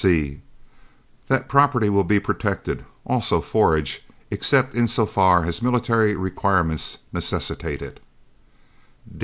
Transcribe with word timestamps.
"(c) 0.03 0.41
That 1.27 1.47
property 1.47 1.87
will 1.87 2.03
be 2.03 2.19
protected, 2.19 2.83
also 3.05 3.39
forage, 3.39 4.03
except 4.31 4.73
in 4.73 4.87
so 4.87 5.05
far 5.05 5.45
as 5.45 5.61
military 5.61 6.15
requirements 6.15 6.97
necessitate 7.13 7.83
it. 7.83 7.99